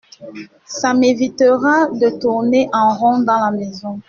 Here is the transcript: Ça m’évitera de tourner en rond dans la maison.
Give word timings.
Ça 0.65 0.95
m’évitera 0.95 1.91
de 1.91 2.09
tourner 2.19 2.67
en 2.73 2.91
rond 2.97 3.19
dans 3.19 3.37
la 3.37 3.51
maison. 3.51 3.99